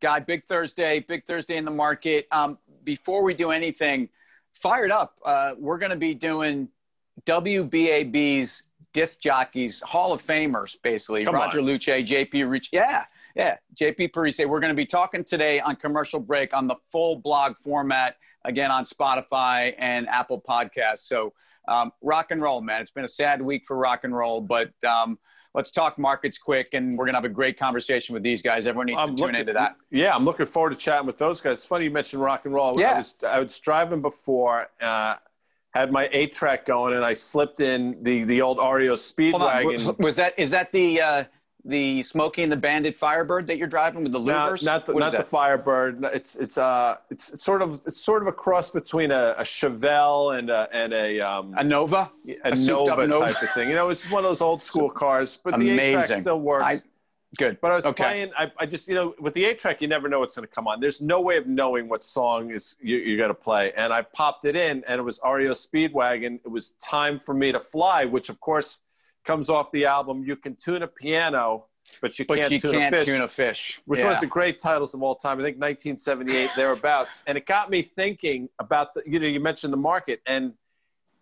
Guy, 0.00 0.20
big 0.20 0.44
Thursday, 0.44 1.00
big 1.00 1.24
Thursday 1.24 1.56
in 1.56 1.64
the 1.64 1.70
market. 1.70 2.26
Um, 2.30 2.58
before 2.84 3.22
we 3.22 3.34
do 3.34 3.50
anything, 3.50 4.08
fired 4.52 4.90
up. 4.90 5.18
Uh, 5.24 5.52
we're 5.58 5.78
going 5.78 5.90
to 5.90 5.96
be 5.96 6.14
doing 6.14 6.68
WBAB's 7.24 8.64
disc 8.92 9.20
jockeys, 9.20 9.80
Hall 9.80 10.12
of 10.12 10.24
Famers, 10.24 10.76
basically. 10.82 11.24
Come 11.24 11.34
Roger 11.34 11.58
on. 11.58 11.64
Luce, 11.64 11.86
JP 11.86 12.50
Rich. 12.50 12.70
Yeah, 12.72 13.04
yeah. 13.34 13.56
JP 13.74 14.12
Parise. 14.12 14.46
We're 14.46 14.60
going 14.60 14.72
to 14.72 14.76
be 14.76 14.86
talking 14.86 15.24
today 15.24 15.60
on 15.60 15.76
commercial 15.76 16.20
break 16.20 16.54
on 16.54 16.66
the 16.66 16.76
full 16.92 17.16
blog 17.16 17.56
format, 17.58 18.16
again 18.44 18.70
on 18.70 18.84
Spotify 18.84 19.74
and 19.78 20.08
Apple 20.08 20.42
Podcasts. 20.46 21.00
So, 21.00 21.32
um, 21.68 21.90
rock 22.02 22.30
and 22.30 22.40
roll, 22.40 22.60
man. 22.60 22.80
It's 22.80 22.90
been 22.90 23.04
a 23.04 23.08
sad 23.08 23.42
week 23.42 23.64
for 23.66 23.76
rock 23.76 24.04
and 24.04 24.14
roll, 24.14 24.40
but 24.40 24.72
um, 24.84 25.18
let's 25.56 25.70
talk 25.70 25.98
markets 25.98 26.36
quick, 26.38 26.74
and 26.74 26.96
we're 26.96 27.06
going 27.06 27.14
to 27.14 27.16
have 27.16 27.24
a 27.24 27.28
great 27.30 27.58
conversation 27.58 28.12
with 28.12 28.22
these 28.22 28.42
guys. 28.42 28.66
Everyone 28.66 28.86
needs 28.86 29.00
I'm 29.00 29.08
to 29.08 29.14
tune 29.16 29.26
looking- 29.28 29.40
into 29.40 29.52
that. 29.54 29.76
Yeah, 29.90 30.14
I'm 30.14 30.24
looking 30.24 30.46
forward 30.46 30.70
to 30.70 30.76
chatting 30.76 31.06
with 31.06 31.18
those 31.18 31.40
guys. 31.40 31.54
It's 31.54 31.64
funny 31.64 31.86
you 31.86 31.90
mentioned 31.90 32.22
rock 32.22 32.44
and 32.44 32.54
roll. 32.54 32.78
Yeah. 32.78 32.92
I 32.92 32.98
was, 32.98 33.14
I 33.26 33.40
was 33.40 33.58
driving 33.58 34.02
before, 34.02 34.68
uh, 34.80 35.14
had 35.70 35.90
my 35.92 36.08
eight 36.12 36.34
track 36.34 36.64
going, 36.66 36.94
and 36.94 37.04
I 37.04 37.12
slipped 37.14 37.60
in 37.60 38.02
the 38.02 38.24
the 38.24 38.40
old 38.40 38.58
REO. 38.58 38.94
Speedwagon. 38.94 39.64
Was, 39.66 39.98
was 39.98 40.16
that 40.16 40.32
is 40.38 40.50
that 40.52 40.72
the 40.72 41.00
uh, 41.00 41.24
the 41.66 42.02
Smokey 42.04 42.42
and 42.44 42.50
the 42.52 42.56
Bandit 42.56 42.94
Firebird 42.94 43.46
that 43.48 43.58
you're 43.58 43.66
driving 43.66 44.02
with 44.04 44.12
the 44.12 44.20
No, 44.20 44.32
louvers? 44.32 44.64
not 44.64 44.86
the 44.86 44.94
What 44.94 45.00
not 45.00 45.12
the? 45.16 45.22
Firebird. 45.24 46.04
It's 46.14 46.36
it's 46.36 46.56
uh 46.58 46.96
it's, 47.10 47.30
it's 47.30 47.42
sort 47.44 47.60
of 47.60 47.82
it's 47.86 48.00
sort 48.00 48.22
of 48.22 48.28
a 48.28 48.32
cross 48.32 48.70
between 48.70 49.10
a, 49.10 49.34
a 49.36 49.42
Chevelle 49.42 50.38
and 50.38 50.48
a 50.48 50.68
and 50.72 50.92
a 50.92 51.20
um 51.20 51.54
a 51.56 51.64
Nova. 51.64 52.10
a, 52.28 52.52
a 52.52 52.54
Nova, 52.54 53.06
Nova. 53.06 53.32
type 53.32 53.42
of 53.42 53.50
thing. 53.50 53.68
You 53.68 53.74
know, 53.74 53.88
it's 53.88 54.08
one 54.10 54.24
of 54.24 54.30
those 54.30 54.40
old 54.40 54.62
school 54.62 54.88
cars, 54.88 55.38
but 55.42 55.58
the 55.58 55.70
eight 55.70 55.92
track 55.92 56.20
still 56.20 56.40
works. 56.40 56.64
I- 56.64 56.76
Good. 57.38 57.60
But 57.60 57.72
I 57.72 57.76
was 57.76 57.86
okay. 57.86 58.02
playing. 58.02 58.30
I, 58.38 58.50
I 58.58 58.64
just, 58.64 58.88
you 58.88 58.94
know, 58.94 59.14
with 59.20 59.34
the 59.34 59.44
eight 59.44 59.58
track, 59.58 59.82
you 59.82 59.88
never 59.88 60.08
know 60.08 60.20
what's 60.20 60.36
going 60.36 60.48
to 60.48 60.54
come 60.54 60.66
on. 60.66 60.80
There's 60.80 61.02
no 61.02 61.20
way 61.20 61.36
of 61.36 61.46
knowing 61.46 61.86
what 61.86 62.02
song 62.02 62.50
is 62.50 62.76
you, 62.80 62.96
you're 62.96 63.18
going 63.18 63.28
to 63.28 63.34
play. 63.34 63.72
And 63.76 63.92
I 63.92 64.02
popped 64.02 64.46
it 64.46 64.56
in, 64.56 64.82
and 64.88 64.98
it 64.98 65.02
was 65.02 65.20
REO 65.22 65.50
Speedwagon. 65.50 66.36
It 66.44 66.48
was 66.50 66.70
"Time 66.82 67.18
for 67.18 67.34
Me 67.34 67.52
to 67.52 67.60
Fly," 67.60 68.06
which 68.06 68.30
of 68.30 68.40
course 68.40 68.78
comes 69.26 69.50
off 69.50 69.70
the 69.72 69.84
album. 69.84 70.24
You 70.24 70.36
can 70.36 70.54
tune 70.54 70.82
a 70.82 70.86
piano, 70.86 71.66
but 72.00 72.18
you 72.18 72.24
But 72.24 72.38
can't 72.38 72.52
you 72.52 72.58
tune 72.58 72.72
can't 72.72 72.94
a 72.94 72.98
fish. 72.98 73.06
tune 73.08 73.22
a 73.22 73.28
fish. 73.28 73.80
which 73.84 73.98
Yeah. 74.00 74.06
one 74.06 74.14
of 74.14 74.20
the 74.20 74.26
great 74.26 74.58
titles 74.58 74.94
of 74.94 75.02
all 75.02 75.16
time. 75.16 75.38
I 75.38 75.42
think 75.42 75.58
1978 75.58 76.50
thereabouts, 76.56 77.22
and 77.26 77.36
it 77.36 77.44
got 77.44 77.68
me 77.68 77.82
thinking 77.82 78.48
about 78.58 78.94
the. 78.94 79.02
You 79.04 79.18
know, 79.20 79.26
you 79.26 79.40
mentioned 79.40 79.72
the 79.72 79.76
market, 79.78 80.22
and 80.26 80.54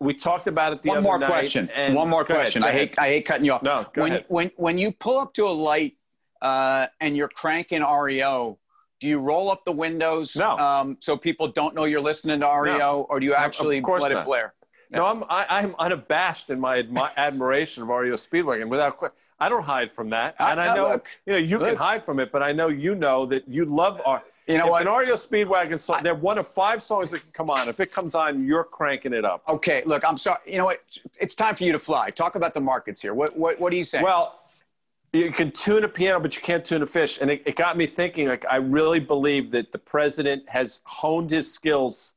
we 0.00 0.14
talked 0.14 0.46
about 0.46 0.72
it 0.72 0.80
the 0.80 0.90
One 0.90 0.98
other 0.98 1.04
more 1.04 1.18
night. 1.18 1.28
question. 1.28 1.68
And 1.74 1.94
One 1.94 2.08
more 2.08 2.24
question. 2.24 2.62
I 2.62 2.70
hate 2.72 2.98
I 2.98 3.08
hate 3.08 3.26
cutting 3.26 3.44
you 3.44 3.52
off. 3.52 3.62
No, 3.62 3.84
go 3.92 4.02
when 4.02 4.12
ahead. 4.12 4.24
when 4.28 4.50
when 4.56 4.78
you 4.78 4.92
pull 4.92 5.18
up 5.18 5.34
to 5.34 5.46
a 5.46 5.50
light 5.50 5.96
uh, 6.40 6.86
and 7.00 7.16
you're 7.16 7.28
cranking 7.28 7.82
REO, 7.82 8.58
do 9.00 9.08
you 9.08 9.18
roll 9.18 9.50
up 9.50 9.64
the 9.64 9.72
windows 9.72 10.36
No. 10.36 10.56
um, 10.56 10.96
so 11.00 11.16
people 11.16 11.48
don't 11.48 11.74
know 11.74 11.84
you're 11.84 12.00
listening 12.00 12.38
to 12.40 12.46
REO, 12.46 13.06
or 13.10 13.18
do 13.18 13.26
you 13.26 13.34
actually 13.34 13.80
let 13.80 14.12
it 14.12 14.24
blare? 14.24 14.54
No, 14.90 15.04
I'm 15.04 15.22
I, 15.28 15.46
I'm 15.50 15.74
unabashed 15.78 16.50
in 16.50 16.58
my 16.58 16.82
admi- 16.82 17.10
admiration 17.16 17.82
of 17.82 17.88
REO 17.88 18.14
Speedwagon. 18.14 18.68
Without, 18.68 19.12
I 19.38 19.48
don't 19.48 19.62
hide 19.62 19.92
from 19.94 20.10
that, 20.10 20.34
I- 20.38 20.52
and 20.52 20.60
I 20.60 20.72
I 20.72 20.76
know 20.76 20.88
look, 20.90 21.08
you 21.26 21.32
know 21.34 21.38
you 21.38 21.58
can 21.58 21.76
hide 21.76 22.04
from 22.04 22.20
it, 22.20 22.32
but 22.32 22.42
I 22.42 22.52
know 22.52 22.68
you 22.68 22.94
know 22.94 23.26
that 23.26 23.46
you 23.48 23.64
love 23.64 24.00
R. 24.06 24.22
You 24.46 24.56
know 24.56 24.64
if 24.64 24.70
what? 24.70 24.86
An 24.86 24.88
REO 24.88 25.14
Speedwagon 25.14 25.78
song. 25.78 26.00
They're 26.02 26.14
one 26.14 26.38
of 26.38 26.48
five 26.48 26.82
songs 26.82 27.10
that 27.10 27.20
can 27.20 27.30
come 27.32 27.50
on. 27.50 27.68
If 27.68 27.80
it 27.80 27.92
comes 27.92 28.14
on, 28.14 28.46
you're 28.46 28.64
cranking 28.64 29.12
it 29.12 29.26
up. 29.26 29.42
Okay, 29.46 29.82
look, 29.84 30.02
I'm 30.08 30.16
sorry. 30.16 30.38
You 30.46 30.56
know 30.56 30.64
what? 30.64 30.82
It's 31.20 31.34
time 31.34 31.54
for 31.54 31.64
you 31.64 31.72
to 31.72 31.78
fly. 31.78 32.08
Talk 32.10 32.34
about 32.34 32.54
the 32.54 32.60
markets 32.60 33.02
here. 33.02 33.12
What 33.12 33.36
what 33.36 33.60
what 33.60 33.72
are 33.74 33.76
you 33.76 33.84
saying? 33.84 34.02
Well, 34.04 34.40
you 35.12 35.30
can 35.30 35.50
tune 35.50 35.84
a 35.84 35.88
piano, 35.88 36.18
but 36.18 36.34
you 36.34 36.40
can't 36.42 36.64
tune 36.64 36.82
a 36.82 36.86
fish. 36.86 37.18
And 37.20 37.30
it, 37.30 37.42
it 37.46 37.56
got 37.56 37.76
me 37.76 37.84
thinking, 37.86 38.28
like, 38.28 38.44
I 38.50 38.56
really 38.56 39.00
believe 39.00 39.50
that 39.52 39.72
the 39.72 39.78
president 39.78 40.48
has 40.48 40.80
honed 40.84 41.30
his 41.30 41.52
skills 41.52 42.14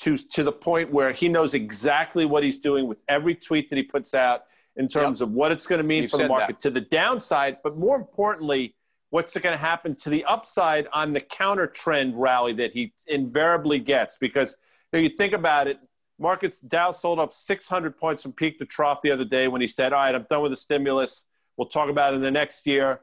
to, 0.00 0.16
to 0.16 0.42
the 0.42 0.52
point 0.52 0.90
where 0.90 1.12
he 1.12 1.28
knows 1.28 1.54
exactly 1.54 2.24
what 2.24 2.42
he's 2.42 2.58
doing 2.58 2.86
with 2.86 3.02
every 3.08 3.34
tweet 3.34 3.68
that 3.68 3.76
he 3.76 3.82
puts 3.82 4.14
out 4.14 4.44
in 4.76 4.88
terms 4.88 5.20
of 5.20 5.32
what 5.32 5.52
it's 5.52 5.66
going 5.66 5.80
to 5.80 5.86
mean 5.86 6.02
You've 6.02 6.10
for 6.10 6.16
the 6.16 6.28
market 6.28 6.58
that. 6.58 6.60
to 6.60 6.70
the 6.70 6.80
downside, 6.80 7.58
but 7.62 7.76
more 7.76 7.96
importantly, 7.96 8.74
what's 9.10 9.36
going 9.36 9.52
to 9.52 9.62
happen 9.62 9.94
to 9.94 10.08
the 10.08 10.24
upside 10.24 10.88
on 10.92 11.12
the 11.12 11.20
counter 11.20 11.66
trend 11.66 12.18
rally 12.18 12.54
that 12.54 12.72
he 12.72 12.94
invariably 13.08 13.78
gets. 13.78 14.16
Because 14.16 14.56
you, 14.92 14.98
know, 14.98 15.02
you 15.02 15.10
think 15.10 15.34
about 15.34 15.68
it, 15.68 15.78
markets 16.18 16.58
Dow 16.58 16.92
sold 16.92 17.18
off 17.18 17.32
600 17.32 17.96
points 17.98 18.22
from 18.22 18.32
peak 18.32 18.58
to 18.58 18.64
trough 18.64 19.00
the 19.02 19.10
other 19.10 19.24
day 19.24 19.48
when 19.48 19.60
he 19.60 19.66
said, 19.66 19.92
"All 19.92 20.00
right, 20.00 20.14
I'm 20.14 20.26
done 20.30 20.42
with 20.42 20.52
the 20.52 20.56
stimulus. 20.56 21.26
We'll 21.56 21.68
talk 21.68 21.90
about 21.90 22.14
it 22.14 22.16
in 22.16 22.22
the 22.22 22.30
next 22.30 22.66
year." 22.66 23.00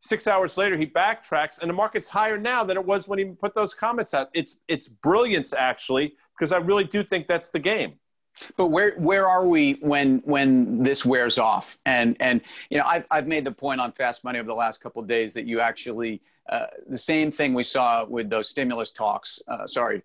Six 0.00 0.28
hours 0.28 0.56
later, 0.56 0.76
he 0.76 0.86
backtracks, 0.86 1.58
and 1.58 1.68
the 1.68 1.74
market's 1.74 2.08
higher 2.08 2.38
now 2.38 2.62
than 2.62 2.76
it 2.76 2.84
was 2.84 3.08
when 3.08 3.18
he 3.18 3.24
put 3.24 3.56
those 3.56 3.74
comments 3.74 4.14
out. 4.14 4.28
It's 4.32 4.56
it's 4.68 4.86
brilliance, 4.86 5.52
actually, 5.52 6.14
because 6.38 6.52
I 6.52 6.58
really 6.58 6.84
do 6.84 7.02
think 7.02 7.26
that's 7.26 7.50
the 7.50 7.58
game. 7.58 7.94
But 8.56 8.68
where 8.68 8.92
where 8.98 9.26
are 9.26 9.46
we 9.46 9.78
when 9.80 10.22
when 10.24 10.82
this 10.82 11.04
wears 11.04 11.38
off? 11.38 11.76
And 11.86 12.16
and 12.20 12.40
you 12.70 12.78
know 12.78 12.84
I've 12.86 13.04
I've 13.10 13.26
made 13.26 13.44
the 13.44 13.52
point 13.52 13.80
on 13.80 13.90
Fast 13.92 14.22
Money 14.22 14.38
over 14.38 14.46
the 14.46 14.54
last 14.54 14.80
couple 14.80 15.02
days 15.02 15.34
that 15.34 15.44
you 15.44 15.58
actually 15.60 16.22
uh, 16.48 16.66
the 16.88 16.96
same 16.96 17.30
thing 17.30 17.52
we 17.52 17.64
saw 17.64 18.04
with 18.04 18.30
those 18.30 18.48
stimulus 18.48 18.92
talks. 18.92 19.40
Uh, 19.48 19.66
sorry. 19.66 20.02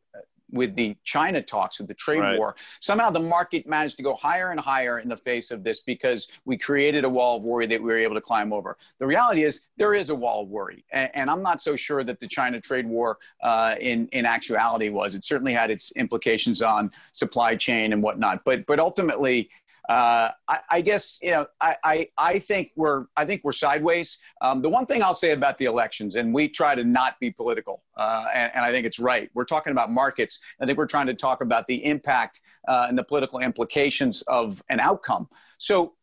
With 0.53 0.75
the 0.75 0.95
China 1.03 1.41
talks, 1.41 1.79
with 1.79 1.87
the 1.87 1.95
trade 1.95 2.19
Right. 2.19 2.37
war, 2.37 2.55
somehow 2.79 3.09
the 3.09 3.19
market 3.19 3.67
managed 3.67 3.97
to 3.97 4.03
go 4.03 4.13
higher 4.13 4.51
and 4.51 4.59
higher 4.59 4.99
in 4.99 5.09
the 5.09 5.17
face 5.17 5.49
of 5.49 5.63
this 5.63 5.81
because 5.81 6.27
we 6.45 6.57
created 6.57 7.03
a 7.05 7.09
wall 7.09 7.37
of 7.37 7.43
worry 7.43 7.65
that 7.65 7.81
we 7.81 7.87
were 7.87 7.97
able 7.97 8.13
to 8.13 8.21
climb 8.21 8.53
over. 8.53 8.77
The 8.99 9.07
reality 9.07 9.43
is 9.43 9.61
there 9.77 9.95
is 9.95 10.11
a 10.11 10.15
wall 10.15 10.43
of 10.43 10.49
worry, 10.49 10.85
and, 10.91 11.09
and 11.15 11.29
I'm 11.29 11.41
not 11.41 11.59
so 11.61 11.75
sure 11.75 12.03
that 12.03 12.19
the 12.19 12.27
China 12.27 12.61
trade 12.61 12.85
war, 12.85 13.17
uh, 13.41 13.75
in 13.81 14.07
in 14.09 14.25
actuality, 14.27 14.89
was. 14.89 15.15
It 15.15 15.25
certainly 15.25 15.53
had 15.53 15.71
its 15.71 15.91
implications 15.93 16.61
on 16.61 16.91
supply 17.13 17.55
chain 17.55 17.91
and 17.91 18.03
whatnot, 18.03 18.43
but 18.45 18.65
but 18.67 18.79
ultimately, 18.79 19.49
uh, 19.89 20.29
I, 20.47 20.59
I 20.69 20.81
guess 20.81 21.19
you 21.21 21.31
know 21.31 21.45
I, 21.59 21.75
I 21.83 22.09
I 22.17 22.39
think 22.39 22.71
we're 22.75 23.05
I 23.17 23.25
think 23.25 23.41
we're 23.43 23.51
sideways. 23.51 24.17
Um, 24.41 24.61
the 24.61 24.69
one 24.69 24.85
thing 24.85 25.03
I'll 25.03 25.13
say 25.13 25.31
about 25.31 25.57
the 25.57 25.65
elections, 25.65 26.15
and 26.15 26.33
we 26.33 26.47
try 26.47 26.73
to 26.75 26.83
not 26.83 27.19
be 27.19 27.31
political, 27.31 27.83
uh, 27.97 28.25
and, 28.33 28.51
and 28.55 28.65
I 28.65 28.71
think 28.71 28.85
it's 28.85 28.99
right. 28.99 29.29
We're 29.33 29.45
talking 29.45 29.71
about 29.71 29.91
markets. 29.91 30.39
I 30.61 30.65
think 30.65 30.77
we're 30.77 30.85
trying 30.85 31.07
to 31.07 31.13
talk 31.13 31.41
about 31.41 31.67
the 31.67 31.83
impact 31.85 32.41
uh, 32.67 32.85
and 32.87 32.97
the 32.97 33.03
political 33.03 33.39
implications 33.39 34.21
of 34.23 34.63
an 34.69 34.79
outcome. 34.79 35.27
So 35.57 35.95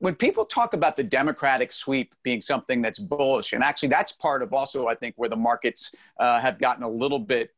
when 0.00 0.14
people 0.14 0.44
talk 0.44 0.74
about 0.74 0.96
the 0.96 1.02
Democratic 1.02 1.72
sweep 1.72 2.14
being 2.22 2.40
something 2.40 2.82
that's 2.82 2.98
bullish, 2.98 3.52
and 3.52 3.62
actually 3.62 3.88
that's 3.88 4.12
part 4.12 4.42
of 4.42 4.52
also 4.52 4.86
I 4.88 4.94
think 4.94 5.14
where 5.16 5.28
the 5.28 5.36
markets 5.36 5.92
uh, 6.18 6.40
have 6.40 6.58
gotten 6.58 6.82
a 6.82 6.88
little 6.88 7.18
bit, 7.18 7.50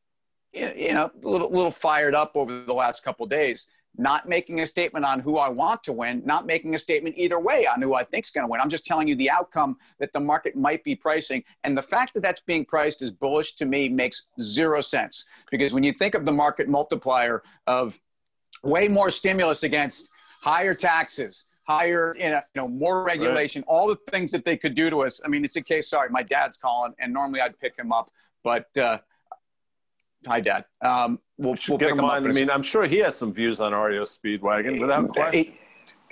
you 0.52 0.94
know, 0.94 1.10
a 1.22 1.28
little, 1.28 1.50
little 1.50 1.70
fired 1.70 2.14
up 2.14 2.32
over 2.34 2.62
the 2.62 2.74
last 2.74 3.02
couple 3.04 3.24
of 3.24 3.30
days. 3.30 3.66
Not 3.96 4.28
making 4.28 4.60
a 4.60 4.66
statement 4.66 5.04
on 5.04 5.18
who 5.18 5.36
I 5.36 5.48
want 5.48 5.82
to 5.84 5.92
win, 5.92 6.22
not 6.24 6.46
making 6.46 6.76
a 6.76 6.78
statement 6.78 7.16
either 7.18 7.40
way 7.40 7.66
on 7.66 7.82
who 7.82 7.94
I 7.94 8.04
think 8.04 8.24
is 8.24 8.30
going 8.30 8.46
to 8.46 8.50
win. 8.50 8.60
I'm 8.60 8.70
just 8.70 8.86
telling 8.86 9.08
you 9.08 9.16
the 9.16 9.28
outcome 9.28 9.76
that 9.98 10.12
the 10.12 10.20
market 10.20 10.54
might 10.54 10.84
be 10.84 10.94
pricing. 10.94 11.42
And 11.64 11.76
the 11.76 11.82
fact 11.82 12.14
that 12.14 12.22
that's 12.22 12.40
being 12.40 12.64
priced 12.64 13.02
as 13.02 13.10
bullish 13.10 13.54
to 13.56 13.66
me 13.66 13.88
makes 13.88 14.28
zero 14.40 14.80
sense. 14.80 15.24
Because 15.50 15.72
when 15.72 15.82
you 15.82 15.92
think 15.92 16.14
of 16.14 16.24
the 16.24 16.32
market 16.32 16.68
multiplier 16.68 17.42
of 17.66 17.98
way 18.62 18.86
more 18.86 19.10
stimulus 19.10 19.64
against 19.64 20.08
higher 20.40 20.74
taxes, 20.74 21.44
higher, 21.64 22.14
you 22.16 22.30
know, 22.30 22.40
you 22.54 22.62
know 22.62 22.68
more 22.68 23.02
regulation, 23.02 23.64
all 23.66 23.88
the 23.88 23.98
things 24.10 24.30
that 24.30 24.44
they 24.44 24.56
could 24.56 24.74
do 24.74 24.88
to 24.88 25.02
us. 25.02 25.20
I 25.24 25.28
mean, 25.28 25.44
it's 25.44 25.56
a 25.56 25.62
case. 25.62 25.90
Sorry, 25.90 26.08
my 26.10 26.22
dad's 26.22 26.56
calling, 26.56 26.94
and 26.98 27.12
normally 27.12 27.40
I'd 27.40 27.58
pick 27.58 27.76
him 27.76 27.92
up, 27.92 28.12
but 28.44 28.76
uh, 28.76 28.98
hi, 30.26 30.40
Dad. 30.40 30.64
Um, 30.82 31.18
we'll, 31.38 31.56
we'll 31.68 31.78
get 31.78 31.90
pick 31.90 31.98
him 31.98 32.04
on. 32.04 32.26
I 32.26 32.32
mean, 32.32 32.50
I'm 32.50 32.62
sure 32.62 32.86
he 32.86 32.98
has 32.98 33.16
some 33.16 33.32
views 33.32 33.60
on 33.60 33.72
REO 33.72 34.02
Speedwagon, 34.02 34.80
without 34.80 35.08
question. 35.08 35.44
He- 35.44 35.54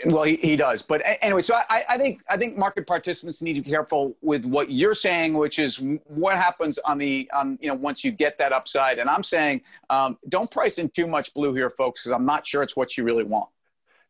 well, 0.06 0.22
he, 0.22 0.36
he 0.36 0.54
does, 0.54 0.80
but 0.80 1.02
anyway. 1.22 1.42
So 1.42 1.56
I, 1.56 1.84
I 1.88 1.98
think 1.98 2.22
I 2.30 2.36
think 2.36 2.56
market 2.56 2.86
participants 2.86 3.42
need 3.42 3.54
to 3.54 3.62
be 3.62 3.70
careful 3.70 4.16
with 4.20 4.44
what 4.44 4.70
you're 4.70 4.94
saying, 4.94 5.34
which 5.34 5.58
is 5.58 5.82
what 6.06 6.36
happens 6.36 6.78
on 6.78 6.98
the 6.98 7.28
on 7.34 7.58
you 7.60 7.68
know 7.68 7.74
once 7.74 8.04
you 8.04 8.12
get 8.12 8.38
that 8.38 8.52
upside. 8.52 8.98
And 8.98 9.10
I'm 9.10 9.24
saying 9.24 9.62
um, 9.90 10.16
don't 10.28 10.48
price 10.50 10.78
in 10.78 10.88
too 10.90 11.08
much 11.08 11.34
blue 11.34 11.52
here, 11.52 11.70
folks, 11.70 12.02
because 12.02 12.12
I'm 12.12 12.24
not 12.24 12.46
sure 12.46 12.62
it's 12.62 12.76
what 12.76 12.96
you 12.96 13.02
really 13.02 13.24
want. 13.24 13.48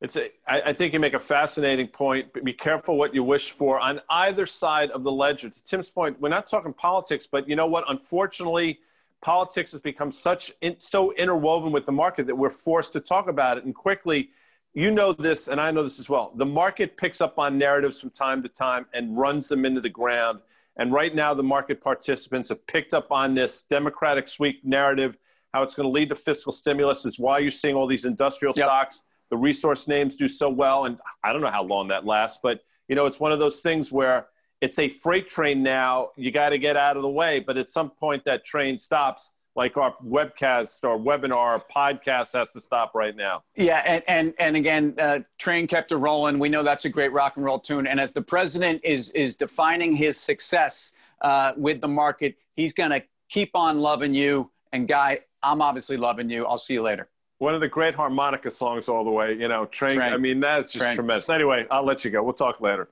It's 0.03 0.17
a, 0.17 0.31
I, 0.47 0.61
I 0.67 0.73
think 0.75 0.93
you 0.93 1.01
make 1.01 1.15
a 1.15 1.21
fascinating 1.21 1.89
point. 1.89 2.35
But 2.35 2.45
be 2.45 2.53
careful 2.53 2.99
what 2.99 3.15
you 3.15 3.25
wish 3.25 3.53
for 3.53 3.81
on 3.81 4.01
either 4.11 4.45
side 4.45 4.91
of 4.91 5.05
the 5.05 5.13
ledger. 5.13 5.49
To 5.49 5.65
Tim's 5.65 5.91
point, 5.91 6.21
we're 6.21 6.29
not 6.29 6.47
talking 6.47 6.75
politics, 6.75 7.27
but 7.27 7.49
you 7.49 7.57
know 7.57 7.67
what? 7.67 7.85
Unfortunately, 7.89 8.79
politics 9.21 9.73
has 9.73 9.81
become 9.81 10.11
such 10.11 10.53
in, 10.61 10.77
so 10.79 11.13
interwoven 11.15 11.73
with 11.73 11.85
the 11.87 11.93
market 11.93 12.27
that 12.27 12.35
we're 12.35 12.51
forced 12.51 12.93
to 12.95 13.01
talk 13.01 13.29
about 13.29 13.59
it. 13.59 13.65
And 13.65 13.75
quickly, 13.75 14.31
you 14.75 14.91
know 14.91 15.13
this, 15.13 15.49
and 15.49 15.61
I 15.61 15.71
know 15.71 15.83
this 15.83 15.99
as 15.99 16.09
well. 16.09 16.33
The 16.37 16.47
market 16.47 16.97
picks 16.97 17.21
up 17.21 17.39
on 17.39 17.59
narratives 17.59 18.01
from 18.01 18.11
time 18.11 18.43
to 18.43 18.49
time 18.49 18.87
and 18.93 19.17
runs 19.17 19.49
them 19.49 19.65
into 19.65 19.81
the 19.81 19.89
ground. 19.89 20.41
And 20.77 20.93
right 20.93 21.15
now, 21.15 21.35
the 21.35 21.43
market 21.43 21.81
participants 21.81 22.51
have 22.51 22.65
picked 22.69 22.95
up 22.95 23.11
on 23.11 23.35
this 23.35 23.63
Democratic 23.63 24.29
sweep 24.29 24.65
narrative, 24.65 25.17
how 25.53 25.63
it's 25.63 25.75
going 25.75 25.87
to 25.89 25.91
lead 25.91 26.11
to 26.11 26.15
fiscal 26.15 26.53
stimulus, 26.53 27.05
is 27.05 27.19
why 27.19 27.39
you're 27.39 27.51
seeing 27.51 27.75
all 27.75 27.87
these 27.87 28.05
industrial 28.05 28.53
Yep. 28.57 28.65
stocks 28.67 29.03
the 29.31 29.37
resource 29.37 29.89
names 29.89 30.17
do 30.17 30.29
so 30.29 30.49
well 30.49 30.87
and 30.87 30.99
i 31.23 31.33
don't 31.33 31.43
know 31.43 31.51
how 31.51 31.63
long 31.63 31.89
that 31.89 32.05
lasts 32.07 32.39
but 32.43 32.61
you 32.89 32.97
know 32.97 33.07
it's 33.07 33.21
one 33.21 33.33
of 33.33 33.39
those 33.39 33.61
things 33.61 33.93
where 33.93 34.27
it's 34.61 34.79
a 34.79 34.89
freight 34.89 35.29
train 35.29 35.63
now. 35.63 36.11
You 36.17 36.31
got 36.31 36.51
to 36.51 36.59
get 36.59 36.77
out 36.77 36.97
of 36.97 37.03
the 37.03 37.11
way. 37.11 37.41
But 37.41 37.57
at 37.57 37.71
some 37.71 37.91
point, 37.91 38.25
that 38.25 38.45
train 38.45 38.79
stops. 38.79 39.33
Like 39.57 39.77
our 39.77 39.97
webcast 40.07 40.85
or 40.85 40.97
webinar 40.97 41.59
or 41.59 41.65
podcast 41.75 42.33
has 42.35 42.53
to 42.53 42.61
stop 42.61 42.95
right 42.95 43.17
now. 43.17 43.43
Yeah, 43.57 43.83
and 43.85 44.05
and 44.07 44.33
and 44.39 44.57
again, 44.57 44.95
uh, 45.01 45.21
train 45.37 45.67
kept 45.67 45.91
it 45.91 45.97
rolling. 45.97 46.39
We 46.39 46.49
know 46.49 46.63
that's 46.63 46.85
a 46.85 46.89
great 46.89 47.13
rock 47.13 47.35
and 47.35 47.45
roll 47.45 47.59
tune. 47.59 47.89
And 47.89 47.99
as 47.99 48.13
the 48.13 48.23
president 48.23 48.81
is 48.85 49.11
is 49.13 49.35
defining 49.35 49.97
his 49.97 50.17
success 50.17 50.93
uh, 51.23 51.55
with 51.57 51.81
the 51.81 51.89
market, 51.89 52.37
he's 52.55 52.73
going 52.73 52.91
to 52.91 53.03
keep 53.29 53.51
on 53.55 53.81
loving 53.81 54.15
you. 54.15 54.49
And 54.73 54.87
guy, 54.87 55.23
I'm 55.43 55.61
obviously 55.61 55.97
loving 55.97 56.31
you. 56.31 56.47
I'll 56.47 56.59
see 56.59 56.75
you 56.75 56.83
later. 56.83 57.09
One 57.39 57.57
of 57.57 57.61
the 57.61 57.69
great 57.69 57.97
harmonica 57.97 58.53
songs 58.53 58.89
all 58.89 59.05
the 59.05 59.11
way. 59.11 59.35
You 59.35 59.49
know, 59.49 59.65
train. 59.67 59.97
train. 59.97 60.13
I 60.13 60.19
mean, 60.19 60.39
that's 60.39 60.73
just 60.73 60.85
train. 60.85 60.95
tremendous. 60.95 61.31
Anyway, 61.31 61.67
I'll 61.69 61.85
let 61.85 62.05
you 62.05 62.13
go. 62.13 62.23
We'll 62.23 62.33
talk 62.33 62.61
later. 62.61 62.91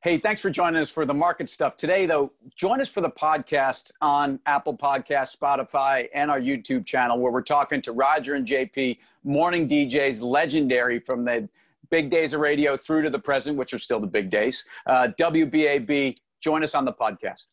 Hey, 0.00 0.16
thanks 0.16 0.40
for 0.40 0.48
joining 0.48 0.80
us 0.80 0.90
for 0.90 1.04
the 1.04 1.12
market 1.12 1.50
stuff. 1.50 1.76
Today, 1.76 2.06
though, 2.06 2.32
join 2.54 2.80
us 2.80 2.88
for 2.88 3.00
the 3.00 3.10
podcast 3.10 3.90
on 4.00 4.38
Apple 4.46 4.76
Podcast, 4.76 5.36
Spotify, 5.36 6.06
and 6.14 6.30
our 6.30 6.40
YouTube 6.40 6.86
channel, 6.86 7.18
where 7.18 7.32
we're 7.32 7.42
talking 7.42 7.82
to 7.82 7.90
Roger 7.90 8.36
and 8.36 8.46
JP, 8.46 8.98
morning 9.24 9.68
DJs, 9.68 10.22
legendary 10.22 11.00
from 11.00 11.24
the 11.24 11.48
big 11.90 12.10
days 12.10 12.32
of 12.32 12.38
radio 12.38 12.76
through 12.76 13.02
to 13.02 13.10
the 13.10 13.18
present, 13.18 13.56
which 13.56 13.74
are 13.74 13.78
still 13.80 13.98
the 13.98 14.06
big 14.06 14.30
days. 14.30 14.64
Uh, 14.86 15.08
WBAB, 15.18 16.16
join 16.40 16.62
us 16.62 16.76
on 16.76 16.84
the 16.84 16.92
podcast. 16.92 17.48